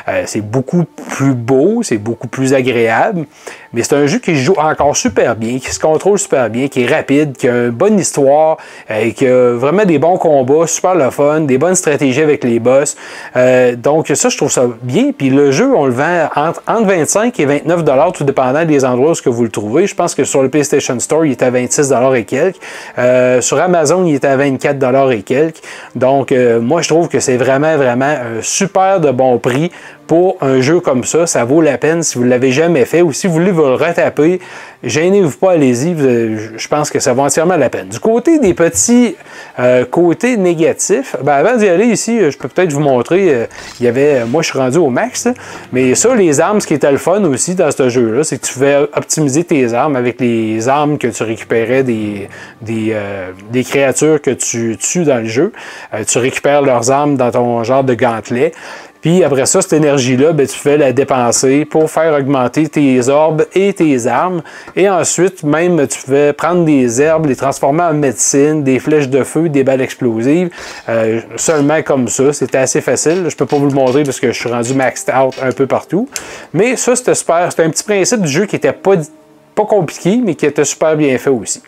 Euh, 0.09 0.23
c'est 0.26 0.40
beaucoup 0.40 0.85
plus 1.11 1.35
beau, 1.35 1.82
c'est 1.82 1.99
beaucoup 1.99 2.28
plus 2.28 2.54
agréable. 2.54 3.26
Mais 3.73 3.82
c'est 3.82 3.94
un 3.94 4.06
jeu 4.06 4.18
qui 4.18 4.37
joue 4.37 4.54
encore 4.56 4.97
super 4.97 5.35
bien, 5.35 5.59
qui 5.59 5.71
se 5.71 5.80
contrôle 5.80 6.18
super 6.18 6.50
bien, 6.50 6.68
qui 6.68 6.82
est 6.82 6.87
rapide, 6.87 7.37
qui 7.37 7.49
a 7.49 7.66
une 7.66 7.71
bonne 7.71 7.99
histoire, 7.99 8.59
euh, 8.90 9.11
qui 9.11 9.26
a 9.26 9.54
vraiment 9.54 9.85
des 9.85 9.99
bons 9.99 10.18
combats, 10.18 10.66
super 10.66 10.94
le 10.94 11.11
fun, 11.11 11.40
des 11.40 11.59
bonnes 11.59 11.75
stratégies 11.75 12.21
avec 12.21 12.44
les 12.44 12.61
boss. 12.61 12.97
Euh, 13.35 13.75
donc 13.75 14.09
ça, 14.14 14.28
je 14.28 14.37
trouve 14.37 14.52
ça 14.52 14.66
bien. 14.82 15.12
Puis 15.16 15.30
le 15.30 15.50
jeu, 15.50 15.73
on 15.75 15.87
le 15.87 15.92
vend 15.92 16.28
entre, 16.37 16.62
25 16.85 17.38
et 17.40 17.47
29 17.47 17.85
dollars, 17.85 18.12
tout 18.12 18.25
dépendant 18.25 18.64
des 18.64 18.85
endroits 18.85 19.12
où 19.26 19.32
vous 19.32 19.44
le 19.44 19.50
trouvez. 19.50 19.87
Je 19.87 19.94
pense 19.94 20.14
que 20.14 20.25
sur 20.25 20.42
le 20.42 20.49
PlayStation 20.49 20.99
Store, 21.00 21.25
il 21.25 21.32
est 21.32 21.42
à 21.42 21.50
26 21.50 21.88
dollars 21.88 22.14
et 22.14 22.25
quelques. 22.25 22.61
Euh, 22.99 23.40
sur 23.40 23.59
Amazon, 23.61 24.04
il 24.04 24.14
est 24.14 24.25
à 24.25 24.37
24 24.37 24.78
et 25.11 25.22
quelques. 25.22 25.61
Donc 25.94 26.32
moi, 26.32 26.82
je 26.82 26.88
trouve 26.88 27.08
que 27.08 27.20
c'est 27.20 27.37
vraiment, 27.37 27.76
vraiment 27.76 28.06
un 28.06 28.42
super 28.42 29.00
de 29.00 29.11
bon 29.11 29.38
prix 29.38 29.70
pour 30.06 30.37
un 30.40 30.61
jeu 30.61 30.80
comme 30.80 31.04
ça, 31.04 31.26
ça 31.26 31.44
vaut 31.44 31.61
la 31.61 31.78
peine 31.78 32.02
si 32.02 32.18
vous 32.18 32.25
l'avez 32.25 32.52
jamais 32.52 32.85
fait 32.85 33.02
ou 33.02 33.12
si 33.12 33.26
vous 33.26 33.35
voulez 33.35 33.50
vous 33.50 33.62
le 33.62 33.75
retaper, 33.75 34.40
gênez-vous 34.82 35.37
pas, 35.38 35.52
allez-y, 35.52 35.97
je 35.97 36.68
pense 36.68 36.90
que 36.90 36.99
ça 36.99 37.12
vaut 37.12 37.23
entièrement 37.23 37.56
la 37.56 37.71
peine. 37.71 37.88
Du 37.88 38.00
côté 38.00 38.38
des 38.38 38.54
petits 38.54 39.16
euh, 39.59 39.85
côtés 39.85 40.37
négatifs, 40.37 41.16
ben 41.23 41.35
avant 41.35 41.56
d'y 41.56 41.68
aller 41.68 41.87
ici, 41.87 42.30
je 42.30 42.37
peux 42.37 42.49
peut-être 42.49 42.73
vous 42.73 42.80
montrer, 42.80 43.35
euh, 43.35 43.47
il 43.80 43.87
y 43.87 43.88
avait, 43.88 44.25
moi 44.25 44.42
je 44.42 44.50
suis 44.50 44.59
rendu 44.59 44.78
au 44.78 44.90
max, 44.90 45.28
mais 45.73 45.94
ça, 45.94 46.14
les 46.14 46.40
armes, 46.40 46.61
ce 46.61 46.66
qui 46.66 46.75
était 46.75 46.90
le 46.90 46.99
fun 46.99 47.23
aussi 47.25 47.54
dans 47.54 47.71
ce 47.71 47.88
jeu-là, 47.88 48.25
c'est 48.25 48.38
que 48.38 48.47
tu 48.47 48.54
pouvais 48.54 48.76
optimiser 48.94 49.44
tes 49.44 49.73
armes 49.73 49.97
avec 49.97 50.21
les 50.21 50.68
armes 50.68 50.99
que 50.99 51.09
tu 51.09 51.23
récupérais 51.23 51.82
des, 51.85 52.28
euh, 52.68 53.30
des 53.50 53.64
créatures 53.64 54.21
que 54.21 54.30
tu 54.30 54.76
tues 54.78 55.04
dans 55.04 55.18
le 55.18 55.28
jeu. 55.28 55.52
tu 56.06 56.18
récupères 56.18 56.62
leurs 56.62 56.90
armes 56.90 57.16
dans 57.16 57.30
ton 57.30 57.64
genre 57.64 57.85
de 57.85 57.94
gantelet. 57.94 58.52
Puis 59.02 59.23
après 59.25 59.47
ça, 59.47 59.61
cette 59.61 59.75
énergie-là, 59.75 60.32
ben, 60.32 60.47
tu 60.47 60.56
fais 60.56 60.78
la 60.78 60.92
dépenser 60.92 61.64
pour 61.64 61.90
faire 61.90 62.14
augmenter 62.14 62.68
tes 62.68 63.09
orbes 63.09 63.44
et 63.54 63.75
tes 63.75 64.06
armes. 64.06 64.42
Et 64.76 64.88
ensuite, 64.88 65.42
même, 65.42 65.87
tu 65.88 65.99
fais 65.99 66.32
prendre 66.32 66.64
des 66.64 67.02
herbes, 67.02 67.26
les 67.26 67.37
transformer 67.37 67.82
en 67.82 67.94
médecine, 67.94 68.62
des 68.62 68.78
flèches 68.78 69.09
de 69.09 69.25
feu, 69.25 69.49
des 69.49 69.64
balles 69.64 69.80
explosives. 69.80 70.50
Euh, 70.88 71.21
seulement 71.37 71.82
comme 71.82 72.09
ça. 72.09 72.32
C'était 72.32 72.59
assez 72.59 72.80
facile. 72.80 73.26
Je 73.28 73.37
peux 73.37 73.47
pas 73.47 73.56
vous 73.56 73.68
le 73.68 73.75
montrer 73.75 74.04
parce 74.04 74.21
que 74.21 74.32
je 74.32 74.38
suis 74.38 74.49
rendu 74.49 74.73
maxed 74.73 75.12
out 75.14 75.35
un 75.42 75.52
peu 75.52 75.66
partout. 75.66 76.09
Mais 76.54 76.76
ça, 76.76 76.94
c'était 76.94 77.14
super. 77.14 77.49
C'était 77.50 77.64
un 77.64 77.71
petit 77.71 77.85
principe 77.85 78.23
du 78.23 78.28
jeu 78.28 78.47
qui 78.47 78.56
était 78.56 78.73
pas 78.73 78.97
pas 79.54 79.64
compliqué, 79.66 80.21
mais 80.25 80.35
qui 80.35 80.47
était 80.47 80.64
super 80.64 80.97
bien 80.97 81.18
fait 81.18 81.30
aussi. 81.30 81.62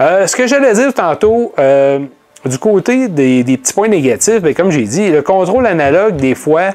Euh, 0.00 0.26
ce 0.26 0.34
que 0.34 0.46
j'allais 0.46 0.72
dire 0.72 0.92
tantôt, 0.94 1.52
euh, 1.58 2.00
du 2.46 2.58
côté 2.58 3.08
des, 3.08 3.42
petits 3.44 3.72
points 3.72 3.88
négatifs, 3.88 4.40
bien, 4.40 4.52
comme 4.52 4.70
j'ai 4.70 4.84
dit, 4.84 5.10
le 5.10 5.22
contrôle 5.22 5.66
analogue, 5.66 6.16
des 6.16 6.34
fois, 6.34 6.70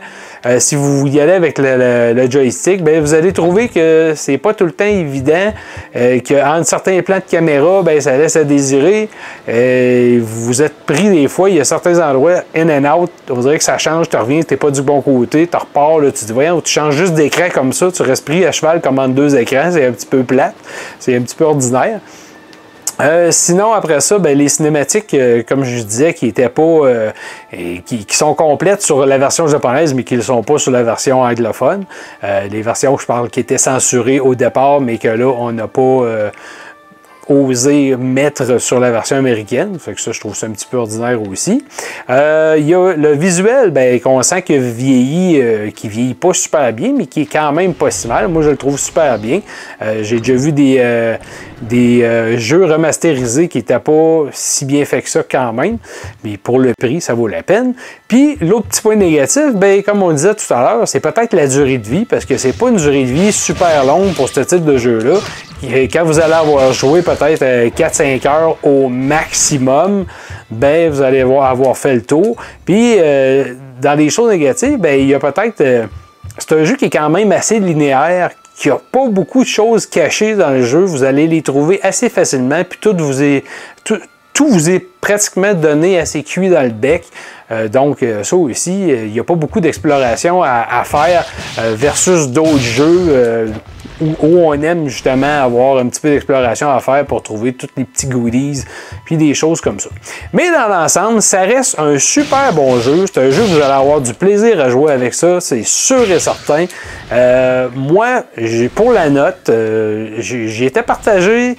euh, 0.45 0.59
si 0.59 0.75
vous 0.75 1.07
y 1.07 1.19
allez 1.19 1.33
avec 1.33 1.57
le, 1.57 2.29
joystick, 2.29 2.83
bien, 2.83 2.99
vous 2.99 3.13
allez 3.13 3.33
trouver 3.33 3.69
que 3.69 4.13
c'est 4.15 4.37
pas 4.37 4.53
tout 4.53 4.65
le 4.65 4.71
temps 4.71 4.85
évident, 4.85 5.53
euh, 5.95 6.19
qu'en 6.27 6.63
certains 6.63 7.01
plans 7.01 7.17
de 7.17 7.29
caméra, 7.29 7.83
bien, 7.83 7.99
ça 7.99 8.17
laisse 8.17 8.35
à 8.35 8.43
désirer. 8.43 9.09
Euh, 9.49 10.19
vous 10.21 10.61
êtes 10.61 10.73
pris 10.85 11.09
des 11.09 11.27
fois, 11.27 11.49
il 11.49 11.57
y 11.57 11.59
a 11.59 11.65
certains 11.65 11.99
endroits, 11.99 12.41
in 12.55 12.69
and 12.69 13.01
out, 13.01 13.11
on 13.29 13.39
dirait 13.39 13.57
que 13.57 13.63
ça 13.63 13.77
change, 13.77 14.09
tu 14.09 14.17
reviens, 14.17 14.41
t'es 14.43 14.57
pas 14.57 14.71
du 14.71 14.81
bon 14.81 15.01
côté, 15.01 15.47
tu 15.47 15.57
repars, 15.57 15.99
là, 15.99 16.11
tu 16.11 16.25
te 16.25 16.33
voyons, 16.33 16.61
tu 16.61 16.71
changes 16.71 16.95
juste 16.95 17.13
d'écran 17.13 17.45
comme 17.53 17.73
ça, 17.73 17.91
tu 17.91 18.01
restes 18.01 18.25
pris 18.25 18.45
à 18.45 18.51
cheval 18.51 18.81
comme 18.81 18.99
en 18.99 19.07
deux 19.07 19.35
écrans, 19.35 19.69
c'est 19.71 19.85
un 19.85 19.91
petit 19.91 20.07
peu 20.07 20.23
plate, 20.23 20.55
c'est 20.99 21.15
un 21.15 21.21
petit 21.21 21.35
peu 21.35 21.45
ordinaire. 21.45 21.99
Euh, 23.01 23.31
sinon, 23.31 23.73
après 23.73 23.99
ça, 23.99 24.19
ben, 24.19 24.37
les 24.37 24.47
cinématiques, 24.47 25.13
euh, 25.13 25.41
comme 25.47 25.63
je 25.63 25.81
disais, 25.83 26.13
qui 26.13 26.27
étaient 26.27 26.49
pas. 26.49 26.61
Euh, 26.61 27.11
qui, 27.85 28.05
sont 28.11 28.35
complètes 28.35 28.81
sur 28.81 29.05
la 29.05 29.17
version 29.17 29.47
japonaise, 29.47 29.93
mais 29.93 30.03
qui 30.03 30.15
ne 30.15 30.21
sont 30.21 30.43
pas 30.43 30.57
sur 30.57 30.71
la 30.71 30.83
version 30.83 31.21
anglophone. 31.21 31.85
les 32.23 32.61
versions, 32.61 32.97
je 32.97 33.05
parle, 33.05 33.29
qui 33.29 33.39
étaient 33.39 33.57
censurées 33.57 34.19
au 34.19 34.35
départ, 34.35 34.79
mais 34.79 34.97
que 34.97 35.07
là, 35.07 35.25
on 35.27 35.51
n'a 35.51 35.67
pas 35.67 36.31
osé 37.27 37.95
mettre 37.95 38.59
sur 38.59 38.79
la 38.79 38.91
version 38.91 39.17
américaine. 39.17 39.77
Fait 39.79 39.93
que 39.93 40.01
ça, 40.01 40.11
je 40.11 40.19
trouve 40.19 40.35
ça 40.35 40.47
un 40.47 40.51
petit 40.51 40.67
peu 40.69 40.77
ordinaire 40.77 41.21
aussi. 41.27 41.63
Euh, 42.09 42.55
il 42.57 42.67
y 42.67 42.73
a 42.73 42.93
le 42.93 43.13
visuel, 43.13 43.71
ben, 43.71 43.99
qu'on 43.99 44.21
sent 44.23 44.41
que 44.41 44.53
vieillit, 44.53 45.39
euh, 45.41 45.71
qui 45.71 45.87
vieillit 45.87 46.13
pas 46.13 46.33
super 46.33 46.73
bien, 46.73 46.93
mais 46.97 47.05
qui 47.05 47.21
est 47.21 47.31
quand 47.31 47.51
même 47.51 47.73
pas 47.73 47.91
si 47.91 48.07
mal. 48.07 48.27
Moi, 48.27 48.41
je 48.41 48.49
le 48.49 48.57
trouve 48.57 48.79
super 48.79 49.17
bien. 49.19 49.41
Euh, 49.81 50.03
j'ai 50.03 50.19
déjà 50.19 50.33
vu 50.33 50.51
des, 50.51 51.17
des 51.61 52.37
jeux 52.37 52.65
remasterisés 52.65 53.47
qui 53.47 53.59
n'étaient 53.59 53.79
pas 53.79 54.25
si 54.31 54.65
bien 54.65 54.83
faits 54.85 55.03
que 55.03 55.09
ça 55.09 55.23
quand 55.29 55.53
même. 55.53 55.77
Mais 56.23 56.37
pour 56.37 56.59
le 56.59 56.73
prix, 56.79 57.01
ça 57.01 57.13
vaut 57.13 57.27
la 57.27 57.43
peine. 57.43 57.73
Puis, 58.07 58.37
l'autre 58.41 58.67
petit 58.67 58.81
point 58.81 58.95
négatif, 58.95 59.53
ben, 59.55 59.83
comme 59.83 60.01
on 60.03 60.11
disait 60.11 60.35
tout 60.35 60.53
à 60.53 60.61
l'heure, 60.61 60.87
c'est 60.87 60.99
peut-être 60.99 61.33
la 61.33 61.47
durée 61.47 61.77
de 61.77 61.87
vie, 61.87 62.05
parce 62.05 62.25
que 62.25 62.37
c'est 62.37 62.57
pas 62.57 62.69
une 62.69 62.77
durée 62.77 63.03
de 63.03 63.11
vie 63.11 63.31
super 63.31 63.85
longue 63.85 64.13
pour 64.13 64.27
ce 64.27 64.41
type 64.41 64.65
de 64.65 64.77
jeu-là. 64.77 65.19
Quand 65.63 66.03
vous 66.05 66.19
allez 66.19 66.33
avoir 66.33 66.73
joué 66.73 67.01
peut-être 67.01 67.43
4-5 67.75 68.27
heures 68.27 68.57
au 68.63 68.89
maximum, 68.89 70.05
ben 70.49 70.89
vous 70.89 71.01
allez 71.01 71.21
avoir, 71.21 71.77
fait 71.77 71.95
le 71.95 72.01
tour. 72.01 72.35
Puis 72.65 72.95
euh, 72.97 73.53
dans 73.79 73.93
les 73.93 74.09
choses 74.09 74.31
négatives, 74.31 74.77
ben 74.77 74.99
il 74.99 75.07
y 75.07 75.13
a 75.13 75.19
peut-être. 75.19 75.61
Euh, 75.61 75.85
c'est 76.37 76.53
un 76.53 76.63
jeu 76.63 76.75
qui 76.75 76.85
est 76.85 76.89
quand 76.89 77.09
même 77.09 77.31
assez 77.31 77.59
linéaire, 77.59 78.31
qui 78.55 78.69
n'a 78.69 78.77
pas 78.91 79.07
beaucoup 79.07 79.43
de 79.43 79.49
choses 79.49 79.85
cachées 79.85 80.33
dans 80.35 80.49
le 80.49 80.63
jeu. 80.63 80.79
Vous 80.79 81.03
allez 81.03 81.27
les 81.27 81.43
trouver 81.43 81.79
assez 81.83 82.09
facilement, 82.09 82.63
puis 82.67 82.79
tout 82.81 82.95
vous 82.97 83.21
est. 83.21 83.43
Tout, 83.83 83.99
vous 84.49 84.71
est 84.71 84.83
pratiquement 85.01 85.53
donné 85.53 85.99
assez 85.99 86.23
cuit 86.23 86.49
dans 86.49 86.63
le 86.63 86.69
bec. 86.69 87.03
Euh, 87.51 87.67
donc, 87.67 88.03
ça 88.23 88.35
aussi, 88.35 88.87
il 88.87 89.11
n'y 89.11 89.19
a 89.19 89.23
pas 89.23 89.35
beaucoup 89.35 89.59
d'exploration 89.59 90.41
à, 90.41 90.65
à, 90.67 90.83
faire 90.83 91.25
versus 91.75 92.29
d'autres 92.29 92.57
jeux 92.57 93.51
où, 94.01 94.37
on 94.37 94.53
aime 94.61 94.87
justement 94.87 95.43
avoir 95.43 95.77
un 95.77 95.87
petit 95.87 96.01
peu 96.01 96.09
d'exploration 96.09 96.69
à 96.69 96.79
faire 96.79 97.05
pour 97.05 97.23
trouver 97.23 97.53
tous 97.53 97.69
les 97.77 97.85
petits 97.85 98.07
goodies, 98.07 98.63
puis 99.05 99.17
des 99.17 99.33
choses 99.33 99.61
comme 99.61 99.79
ça. 99.79 99.89
Mais 100.33 100.51
dans 100.51 100.67
l'ensemble, 100.67 101.21
ça 101.21 101.41
reste 101.41 101.79
un 101.79 101.97
super 101.99 102.53
bon 102.53 102.79
jeu. 102.79 103.05
C'est 103.07 103.21
un 103.21 103.29
jeu 103.31 103.43
que 103.43 103.47
vous 103.47 103.61
allez 103.61 103.73
avoir 103.73 104.01
du 104.01 104.13
plaisir 104.13 104.59
à 104.59 104.69
jouer 104.69 104.91
avec 104.91 105.13
ça, 105.13 105.39
c'est 105.39 105.63
sûr 105.63 106.09
et 106.09 106.19
certain. 106.19 106.65
Euh, 107.11 107.69
moi, 107.75 108.23
pour 108.75 108.91
la 108.91 109.09
note, 109.09 109.49
euh, 109.49 110.15
j'ai 110.19 110.69
partagé. 110.81 111.55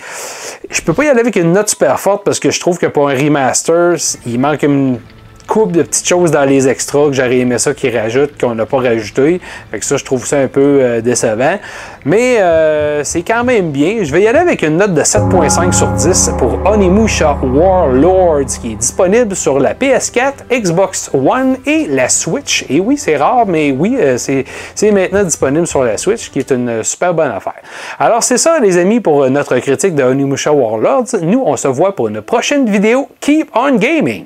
Je 0.70 0.80
peux 0.80 0.92
pas 0.92 1.04
y 1.04 1.08
aller 1.08 1.20
avec 1.20 1.36
une 1.36 1.52
note 1.52 1.68
super 1.68 1.98
forte 2.00 2.24
parce 2.24 2.40
que 2.40 2.50
je 2.50 2.60
trouve 2.60 2.78
que 2.78 2.86
pour 2.86 3.08
un 3.08 3.14
remaster, 3.14 3.96
il 4.26 4.40
manque 4.40 4.62
une 4.62 4.98
couple 5.46 5.72
de 5.72 5.82
petites 5.82 6.08
choses 6.08 6.30
dans 6.30 6.44
les 6.44 6.68
extras 6.68 7.06
que 7.06 7.12
j'aurais 7.12 7.38
aimé 7.38 7.58
ça 7.58 7.74
qu'ils 7.74 7.96
rajoutent, 7.96 8.40
qu'on 8.40 8.54
n'a 8.54 8.66
pas 8.66 8.78
rajouté. 8.78 9.40
Fait 9.70 9.78
que 9.78 9.84
ça, 9.84 9.96
je 9.96 10.04
trouve 10.04 10.26
ça 10.26 10.38
un 10.38 10.48
peu 10.48 10.78
euh, 10.80 11.00
décevant. 11.00 11.58
Mais 12.04 12.38
euh, 12.40 13.04
c'est 13.04 13.22
quand 13.22 13.44
même 13.44 13.70
bien. 13.70 14.02
Je 14.02 14.12
vais 14.12 14.22
y 14.22 14.26
aller 14.26 14.38
avec 14.38 14.62
une 14.62 14.76
note 14.76 14.94
de 14.94 15.02
7.5 15.02 15.72
sur 15.72 15.88
10 15.88 16.30
pour 16.38 16.58
Onimusha 16.66 17.38
Warlords 17.42 18.58
qui 18.60 18.72
est 18.72 18.76
disponible 18.76 19.36
sur 19.36 19.60
la 19.60 19.74
PS4, 19.74 20.32
Xbox 20.50 21.10
One 21.14 21.56
et 21.66 21.86
la 21.88 22.08
Switch. 22.08 22.64
Et 22.68 22.80
oui, 22.80 22.96
c'est 22.96 23.16
rare, 23.16 23.46
mais 23.46 23.70
oui, 23.70 23.96
euh, 24.00 24.16
c'est 24.18 24.90
maintenant 24.90 25.24
disponible 25.24 25.66
sur 25.66 25.84
la 25.84 25.96
Switch, 25.96 26.30
qui 26.30 26.40
est 26.40 26.50
une 26.50 26.82
super 26.82 27.14
bonne 27.14 27.30
affaire. 27.30 27.62
Alors 27.98 28.22
c'est 28.22 28.38
ça, 28.38 28.58
les 28.60 28.78
amis, 28.78 29.00
pour 29.00 29.28
notre 29.30 29.56
critique 29.58 29.94
de 29.94 30.02
Onimusha 30.02 30.52
Warlords. 30.52 31.16
Nous, 31.22 31.42
on 31.44 31.56
se 31.56 31.68
voit 31.68 31.94
pour 31.94 32.08
une 32.08 32.22
prochaine 32.22 32.68
vidéo. 32.68 33.08
Keep 33.20 33.50
on 33.54 33.76
gaming! 33.76 34.24